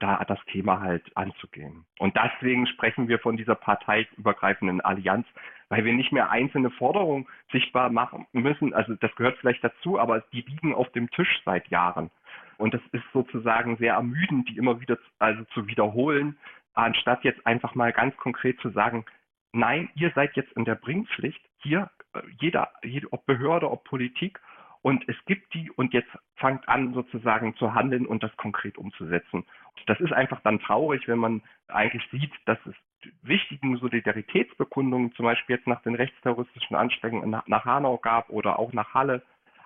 [0.00, 1.84] da das Thema halt anzugehen.
[1.98, 5.26] Und deswegen sprechen wir von dieser parteiübergreifenden Allianz,
[5.68, 8.74] weil wir nicht mehr einzelne Forderungen sichtbar machen müssen.
[8.74, 12.10] Also das gehört vielleicht dazu, aber die liegen auf dem Tisch seit Jahren.
[12.58, 16.36] Und das ist sozusagen sehr ermüdend, die immer wieder also zu wiederholen,
[16.74, 19.04] anstatt jetzt einfach mal ganz konkret zu sagen,
[19.52, 22.03] nein, ihr seid jetzt in der Bringpflicht, hier äh,
[22.40, 24.40] jeder, jede, ob Behörde, ob Politik,
[24.84, 29.46] und es gibt die und jetzt fangt an sozusagen zu handeln und das konkret umzusetzen.
[29.86, 32.74] Das ist einfach dann traurig, wenn man eigentlich sieht, dass es
[33.22, 38.74] wichtigen Solidaritätsbekundungen, zum Beispiel jetzt nach den rechtsterroristischen Anschlägen nach, nach Hanau gab oder auch
[38.74, 39.22] nach Halle.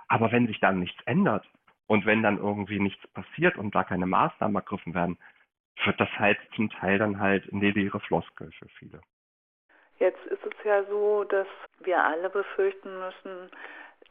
[0.06, 1.50] Aber wenn sich dann nichts ändert
[1.88, 5.18] und wenn dann irgendwie nichts passiert und da keine Maßnahmen ergriffen werden,
[5.84, 9.00] wird das halt zum Teil dann halt in die leere Floskel für viele.
[9.98, 11.46] Jetzt ist es ja so, dass
[11.80, 13.50] wir alle befürchten müssen,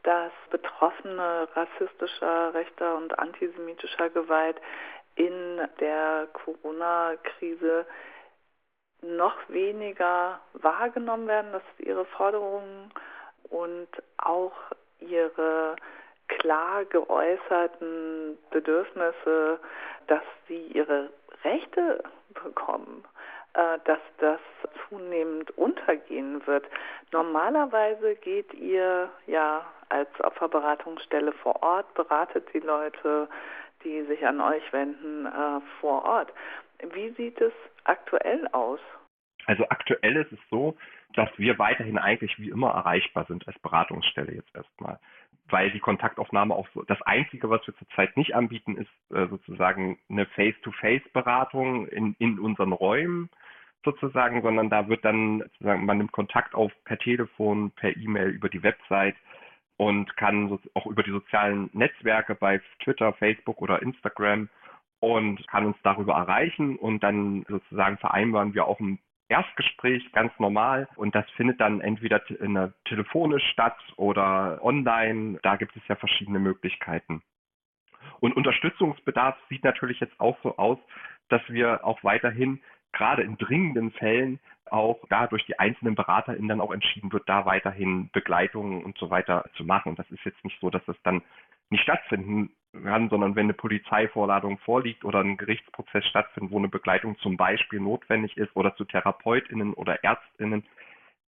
[0.02, 4.60] dass Betroffene rassistischer, rechter und antisemitischer Gewalt
[5.16, 7.86] in der Corona-Krise
[9.02, 12.92] noch weniger wahrgenommen werden, dass ihre Forderungen
[13.50, 14.54] und auch
[15.00, 15.76] ihre
[16.28, 19.58] klar geäußerten Bedürfnisse,
[20.06, 21.10] dass sie ihre
[21.44, 22.02] Rechte
[22.34, 23.04] bekommen,
[23.84, 24.40] dass das
[24.88, 26.64] zunehmend untergehen wird.
[27.12, 33.28] Normalerweise geht ihr ja als Opferberatungsstelle vor Ort, beratet die Leute,
[33.84, 36.32] die sich an euch wenden, äh, vor Ort.
[36.92, 37.52] Wie sieht es
[37.84, 38.80] aktuell aus?
[39.46, 40.76] Also aktuell ist es so,
[41.14, 44.98] dass wir weiterhin eigentlich wie immer erreichbar sind als Beratungsstelle jetzt erstmal
[45.50, 49.98] weil die Kontaktaufnahme auch so, das Einzige, was wir zurzeit nicht anbieten, ist äh, sozusagen
[50.08, 53.30] eine Face-to-Face-Beratung in, in unseren Räumen
[53.84, 58.48] sozusagen, sondern da wird dann sozusagen, man nimmt Kontakt auf per Telefon, per E-Mail, über
[58.48, 59.16] die Website
[59.76, 64.48] und kann auch über die sozialen Netzwerke bei Twitter, Facebook oder Instagram
[65.00, 70.88] und kann uns darüber erreichen und dann sozusagen vereinbaren wir auch ein Erstgespräch ganz normal
[70.96, 75.38] und das findet dann entweder in der telefonisch statt oder online.
[75.42, 77.22] Da gibt es ja verschiedene Möglichkeiten.
[78.20, 80.78] Und Unterstützungsbedarf sieht natürlich jetzt auch so aus,
[81.28, 82.60] dass wir auch weiterhin
[82.92, 87.46] gerade in dringenden Fällen auch da durch die einzelnen BeraterInnen dann auch entschieden wird, da
[87.46, 89.90] weiterhin Begleitungen und so weiter zu machen.
[89.90, 91.22] Und das ist jetzt nicht so, dass es dann
[91.70, 97.18] nicht stattfinden kann, sondern wenn eine Polizeivorladung vorliegt oder ein Gerichtsprozess stattfindet, wo eine Begleitung
[97.18, 100.64] zum Beispiel notwendig ist oder zu TherapeutInnen oder ÄrztInnen,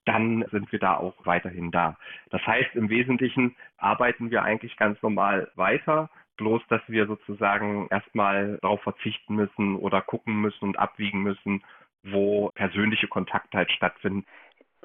[0.06, 1.96] dann sind wir da auch weiterhin da.
[2.30, 8.58] Das heißt, im Wesentlichen arbeiten wir eigentlich ganz normal weiter, bloß dass wir sozusagen erstmal
[8.62, 11.62] darauf verzichten müssen oder gucken müssen und abwiegen müssen,
[12.02, 14.24] wo persönliche Kontakte halt stattfinden.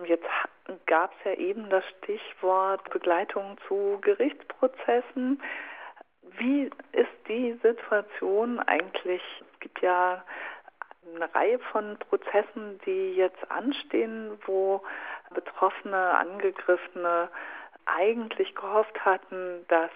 [0.05, 0.27] Jetzt
[0.85, 5.41] gab es ja eben das Stichwort Begleitung zu Gerichtsprozessen.
[6.37, 9.21] Wie ist die Situation eigentlich?
[9.53, 10.23] Es gibt ja
[11.15, 14.83] eine Reihe von Prozessen, die jetzt anstehen, wo
[15.33, 17.29] Betroffene, Angegriffene
[17.85, 19.91] eigentlich gehofft hatten, dass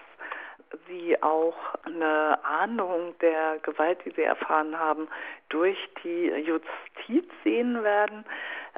[0.88, 5.08] sie auch eine Ahndung der Gewalt, die sie erfahren haben,
[5.48, 8.24] durch die Justiz sehen werden.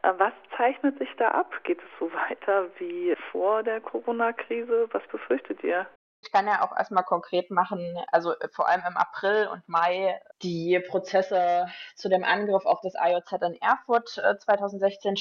[0.03, 1.53] Äh, was zeichnet sich da ab?
[1.65, 4.89] Geht es so weiter wie vor der Corona-Krise?
[4.93, 5.87] Was befürchtet ihr?
[6.25, 10.81] Ich kann ja auch erstmal konkret machen, also vor allem im April und Mai die
[10.89, 11.67] Prozesse
[11.97, 15.17] zu dem Angriff auf das IOZ in Erfurt 2016 äh,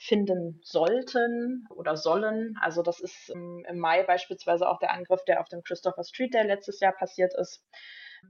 [0.00, 2.56] stattfinden sollten oder sollen.
[2.60, 6.46] Also das ist im, Mai beispielsweise auch der Angriff, der auf dem Christopher Street Day
[6.46, 7.62] letztes Jahr passiert ist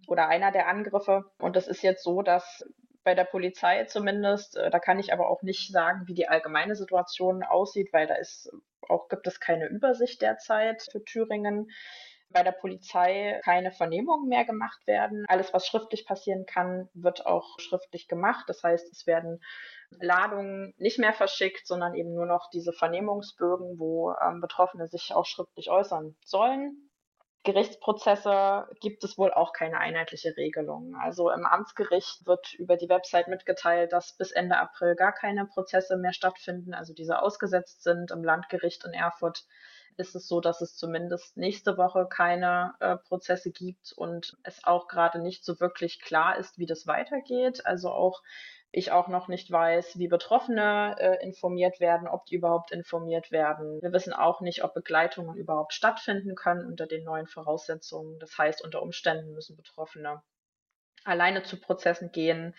[0.09, 1.25] oder einer der Angriffe.
[1.39, 2.65] Und es ist jetzt so, dass
[3.05, 4.57] bei der Polizei zumindest.
[4.57, 8.17] Äh, da kann ich aber auch nicht sagen, wie die allgemeine Situation aussieht, weil da
[8.17, 8.51] ist
[8.89, 11.71] auch gibt es keine Übersicht derzeit für Thüringen.
[12.33, 15.25] Bei der Polizei keine Vernehmungen mehr gemacht werden.
[15.29, 18.45] Alles, was schriftlich passieren kann, wird auch schriftlich gemacht.
[18.49, 19.43] Das heißt, es werden
[19.91, 25.27] Ladungen nicht mehr verschickt, sondern eben nur noch diese Vernehmungsbögen, wo ähm, Betroffene sich auch
[25.27, 26.91] schriftlich äußern sollen.
[27.43, 30.95] Gerichtsprozesse gibt es wohl auch keine einheitliche Regelung.
[31.01, 35.97] Also im Amtsgericht wird über die Website mitgeteilt, dass bis Ende April gar keine Prozesse
[35.97, 38.11] mehr stattfinden, also diese ausgesetzt sind.
[38.11, 39.47] Im Landgericht in Erfurt
[40.01, 44.89] ist es so, dass es zumindest nächste Woche keine äh, Prozesse gibt und es auch
[44.89, 47.65] gerade nicht so wirklich klar ist, wie das weitergeht.
[47.67, 48.23] Also auch
[48.73, 53.83] ich auch noch nicht weiß, wie Betroffene äh, informiert werden, ob die überhaupt informiert werden.
[53.83, 58.19] Wir wissen auch nicht, ob Begleitungen überhaupt stattfinden können unter den neuen Voraussetzungen.
[58.21, 60.23] Das heißt, unter Umständen müssen Betroffene
[61.05, 62.55] alleine zu Prozessen gehen,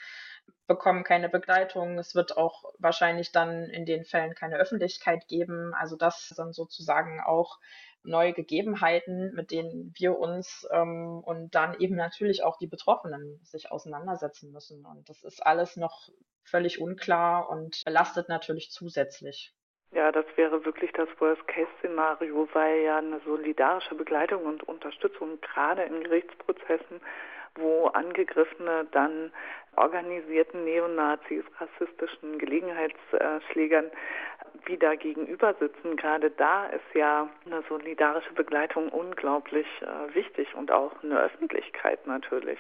[0.68, 1.98] bekommen keine Begleitung.
[1.98, 5.74] Es wird auch wahrscheinlich dann in den Fällen keine Öffentlichkeit geben.
[5.74, 7.60] Also das sind sozusagen auch
[8.04, 13.72] neue Gegebenheiten, mit denen wir uns ähm, und dann eben natürlich auch die Betroffenen sich
[13.72, 14.86] auseinandersetzen müssen.
[14.86, 16.10] Und das ist alles noch
[16.44, 19.54] völlig unklar und belastet natürlich zusätzlich.
[19.94, 26.02] Ja, das wäre wirklich das Worst-Case-Szenario, weil ja eine solidarische Begleitung und Unterstützung gerade in
[26.04, 27.02] Gerichtsprozessen,
[27.56, 29.32] wo Angegriffene dann
[29.76, 33.86] organisierten Neonazis, rassistischen Gelegenheitsschlägern
[34.66, 35.96] wieder gegenüber sitzen.
[35.96, 42.60] Gerade da ist ja eine solidarische Begleitung unglaublich äh, wichtig und auch eine Öffentlichkeit natürlich.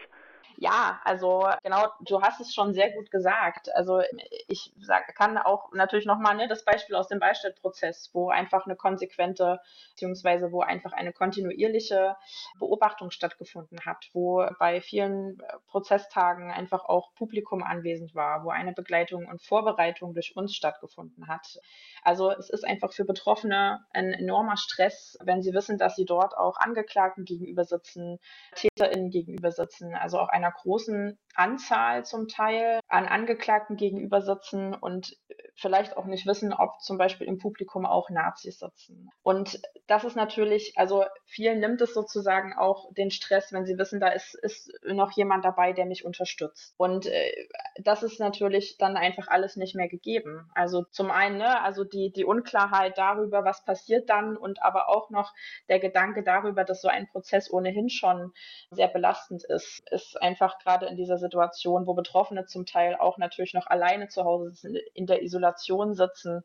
[0.57, 3.73] Ja, also genau, du hast es schon sehr gut gesagt.
[3.75, 4.01] Also
[4.47, 8.75] ich sag, kann auch natürlich nochmal ne, das Beispiel aus dem Beistellprozess, wo einfach eine
[8.75, 9.59] konsequente,
[9.91, 12.15] beziehungsweise wo einfach eine kontinuierliche
[12.59, 18.73] Beobachtung stattgefunden hat, wo bei vielen äh, Prozesstagen einfach auch Publikum anwesend war, wo eine
[18.73, 21.59] Begleitung und Vorbereitung durch uns stattgefunden hat.
[22.03, 26.37] Also es ist einfach für Betroffene ein enormer Stress, wenn sie wissen, dass sie dort
[26.37, 28.19] auch Angeklagten gegenüber sitzen,
[28.55, 35.17] TäterInnen gegenüber sitzen, also auch einer großen Anzahl zum Teil an Angeklagten gegenüber sitzen und
[35.61, 39.09] vielleicht auch nicht wissen, ob zum Beispiel im Publikum auch Nazis sitzen.
[39.21, 43.99] Und das ist natürlich, also vielen nimmt es sozusagen auch den Stress, wenn sie wissen,
[43.99, 46.73] da ist, ist noch jemand dabei, der mich unterstützt.
[46.77, 47.31] Und äh,
[47.75, 50.49] das ist natürlich dann einfach alles nicht mehr gegeben.
[50.55, 55.09] Also zum einen, ne, also die, die Unklarheit darüber, was passiert dann und aber auch
[55.11, 55.33] noch
[55.69, 58.33] der Gedanke darüber, dass so ein Prozess ohnehin schon
[58.71, 63.53] sehr belastend ist, ist einfach gerade in dieser Situation, wo Betroffene zum Teil auch natürlich
[63.53, 66.41] noch alleine zu Hause sind, in der Isolation sitzen,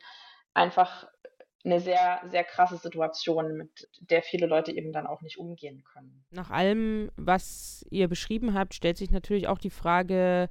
[0.54, 1.06] einfach
[1.64, 6.24] eine sehr, sehr krasse Situation, mit der viele Leute eben dann auch nicht umgehen können.
[6.30, 10.48] Nach allem, was ihr beschrieben habt, stellt sich natürlich auch die Frage,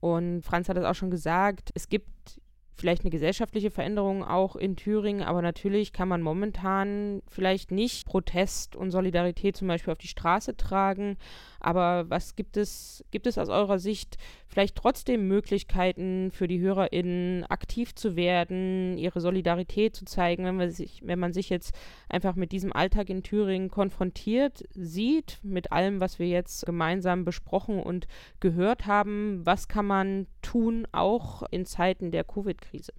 [0.00, 2.40] und Franz hat es auch schon gesagt, es gibt
[2.78, 8.76] vielleicht eine gesellschaftliche Veränderung auch in Thüringen, aber natürlich kann man momentan vielleicht nicht Protest
[8.76, 11.16] und Solidarität zum Beispiel auf die Straße tragen.
[11.60, 14.16] Aber was gibt es, gibt es aus eurer Sicht
[14.46, 20.70] vielleicht trotzdem Möglichkeiten für die HörerInnen, aktiv zu werden, ihre Solidarität zu zeigen, wenn man
[20.70, 21.74] sich, wenn man sich jetzt
[22.08, 27.82] einfach mit diesem Alltag in Thüringen konfrontiert sieht, mit allem, was wir jetzt gemeinsam besprochen
[27.82, 28.06] und
[28.40, 32.92] gehört haben, was kann man tun, auch in Zeiten der Covid-Krise?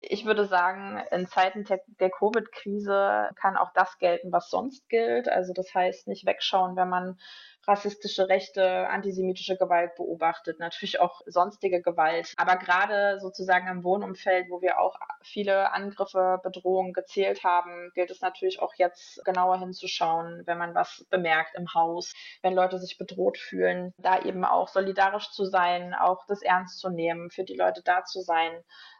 [0.00, 1.64] Ich würde sagen, in Zeiten
[1.98, 5.28] der Covid-Krise kann auch das gelten, was sonst gilt.
[5.28, 7.18] Also das heißt, nicht wegschauen, wenn man
[7.66, 12.32] rassistische Rechte, antisemitische Gewalt beobachtet, natürlich auch sonstige Gewalt.
[12.36, 18.20] Aber gerade sozusagen im Wohnumfeld, wo wir auch viele Angriffe, Bedrohungen gezählt haben, gilt es
[18.20, 23.38] natürlich auch jetzt genauer hinzuschauen, wenn man was bemerkt im Haus, wenn Leute sich bedroht
[23.38, 27.82] fühlen, da eben auch solidarisch zu sein, auch das ernst zu nehmen, für die Leute
[27.84, 28.52] da zu sein,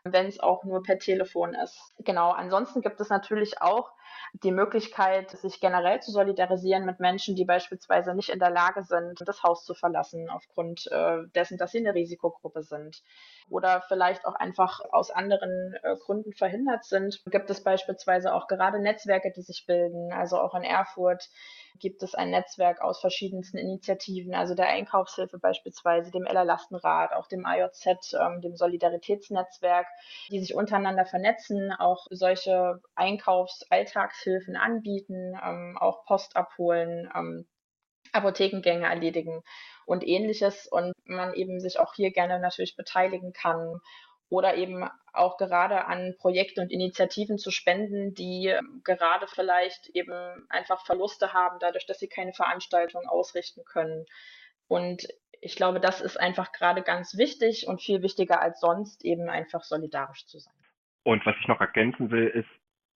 [0.05, 1.93] wenn es auch nur per Telefon ist.
[1.99, 3.93] Genau, ansonsten gibt es natürlich auch
[4.33, 9.23] die Möglichkeit, sich generell zu solidarisieren mit Menschen, die beispielsweise nicht in der Lage sind,
[9.27, 13.03] das Haus zu verlassen, aufgrund äh, dessen, dass sie eine Risikogruppe sind
[13.49, 17.23] oder vielleicht auch einfach aus anderen äh, Gründen verhindert sind.
[17.31, 20.13] Gibt es beispielsweise auch gerade Netzwerke, die sich bilden.
[20.13, 21.29] Also auch in Erfurt
[21.79, 27.29] gibt es ein Netzwerk aus verschiedensten Initiativen, also der Einkaufshilfe beispielsweise, dem Eller Lastenrad, auch
[27.29, 29.87] dem AJZ, ähm, dem Solidaritätsnetzwerk,
[30.31, 37.47] die sich untereinander vernetzen, auch solche Einkaufs-Alltagshilfen anbieten, ähm, auch Post abholen, ähm,
[38.13, 39.43] Apothekengänge erledigen
[39.87, 43.81] und ähnliches und man eben sich auch hier gerne natürlich beteiligen kann
[44.29, 50.85] oder eben auch gerade an Projekte und Initiativen zu spenden, die gerade vielleicht eben einfach
[50.85, 54.05] Verluste haben, dadurch, dass sie keine Veranstaltungen ausrichten können.
[54.69, 55.07] Und
[55.41, 59.63] ich glaube, das ist einfach gerade ganz wichtig und viel wichtiger als sonst, eben einfach
[59.63, 60.55] solidarisch zu sein.
[61.05, 62.49] Und was ich noch ergänzen will, ist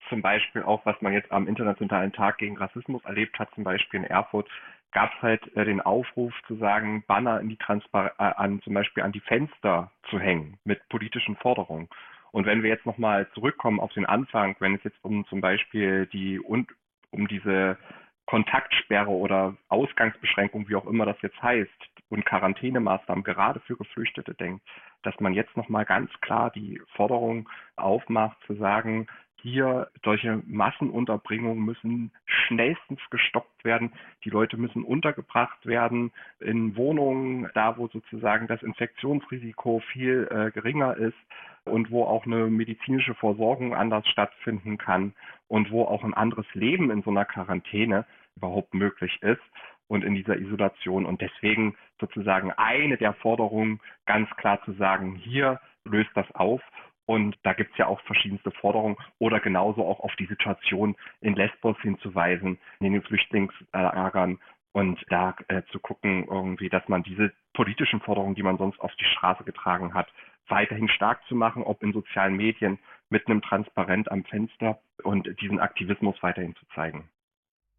[0.10, 4.00] zum Beispiel auch, was man jetzt am Internationalen Tag gegen Rassismus erlebt hat, zum Beispiel
[4.00, 4.50] in Erfurt,
[4.92, 8.74] gab es halt äh, den Aufruf zu sagen, Banner in die Transpar äh, an zum
[8.74, 11.88] Beispiel an die Fenster zu hängen mit politischen Forderungen.
[12.32, 16.06] Und wenn wir jetzt nochmal zurückkommen auf den Anfang, wenn es jetzt um zum Beispiel
[16.08, 16.72] die und
[17.12, 17.78] um diese
[18.26, 21.72] Kontaktsperre oder Ausgangsbeschränkung, wie auch immer das jetzt heißt,
[22.10, 24.64] und Quarantänemaßnahmen gerade für Geflüchtete denkt,
[25.04, 29.08] dass man jetzt nochmal ganz klar die Forderung aufmacht, zu sagen,
[29.42, 33.92] hier solche Massenunterbringungen müssen schnellstens gestoppt werden.
[34.24, 40.98] Die Leute müssen untergebracht werden in Wohnungen, da wo sozusagen das Infektionsrisiko viel äh, geringer
[40.98, 41.18] ist
[41.66, 45.14] und wo auch eine medizinische Versorgung anders stattfinden kann
[45.48, 49.42] und wo auch ein anderes Leben in so einer Quarantäne überhaupt möglich ist
[49.88, 51.06] und in dieser Isolation.
[51.06, 56.62] Und deswegen sozusagen eine der Forderungen ganz klar zu sagen, hier löst das auf.
[57.10, 61.34] Und da gibt es ja auch verschiedenste Forderungen oder genauso auch auf die Situation in
[61.34, 64.38] Lesbos hinzuweisen, in den Flüchtlingslagern
[64.74, 68.94] und da äh, zu gucken, irgendwie, dass man diese politischen Forderungen, die man sonst auf
[68.98, 70.08] die Straße getragen hat,
[70.50, 72.78] weiterhin stark zu machen, ob in sozialen Medien
[73.10, 77.10] mit einem Transparent am Fenster und diesen Aktivismus weiterhin zu zeigen.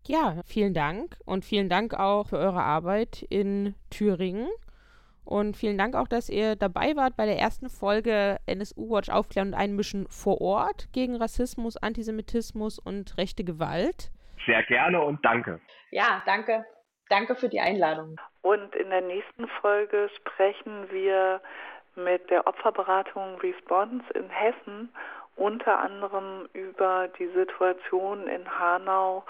[0.09, 4.49] Ja, vielen Dank und vielen Dank auch für eure Arbeit in Thüringen.
[5.25, 9.49] Und vielen Dank auch, dass ihr dabei wart bei der ersten Folge NSU Watch Aufklären
[9.49, 14.11] und Einmischen vor Ort gegen Rassismus, Antisemitismus und rechte Gewalt.
[14.47, 15.61] Sehr gerne und danke.
[15.91, 16.65] Ja, danke.
[17.09, 18.21] Danke für die Einladung.
[18.43, 21.41] Und in der nächsten Folge sprechen wir
[21.97, 24.91] mit der Opferberatung Response in Hessen
[25.37, 29.25] unter anderem über die Situation in Hanau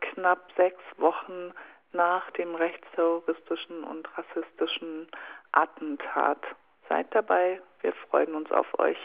[0.00, 1.52] knapp sechs Wochen
[1.92, 5.08] nach dem rechtsterroristischen und rassistischen
[5.52, 6.42] Attentat.
[6.88, 8.98] Seid dabei, wir freuen uns auf euch.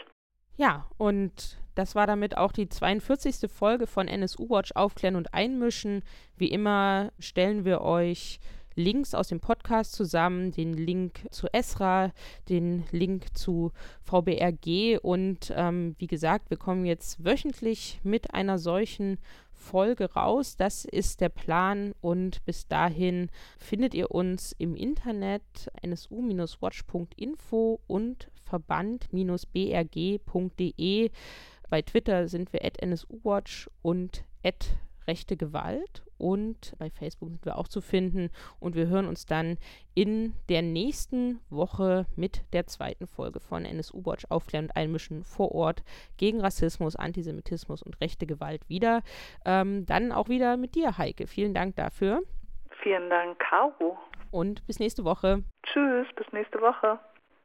[0.56, 3.50] Ja, und das war damit auch die 42.
[3.50, 6.04] Folge von NSU Watch Aufklären und Einmischen.
[6.36, 8.38] Wie immer stellen wir euch
[8.74, 12.12] Links aus dem Podcast zusammen, den Link zu Esra,
[12.48, 13.72] den Link zu
[14.04, 19.18] VBRG und ähm, wie gesagt, wir kommen jetzt wöchentlich mit einer solchen
[19.62, 20.56] Folge raus.
[20.56, 31.10] Das ist der Plan und bis dahin findet ihr uns im Internet nsu-watch.info und verband-brg.de.
[31.70, 34.76] Bei Twitter sind wir at nsuwatch und at
[35.06, 38.30] rechte Gewalt und bei Facebook sind wir auch zu finden
[38.60, 39.58] und wir hören uns dann
[39.94, 45.52] in der nächsten Woche mit der zweiten Folge von NSU Watch Aufklären und Einmischen vor
[45.52, 45.82] Ort
[46.16, 49.02] gegen Rassismus, Antisemitismus und rechte Gewalt wieder.
[49.44, 51.26] Ähm, dann auch wieder mit dir, Heike.
[51.26, 52.22] Vielen Dank dafür.
[52.82, 53.98] Vielen Dank, Caro.
[54.30, 55.44] Und bis nächste Woche.
[55.62, 56.98] Tschüss, bis nächste Woche.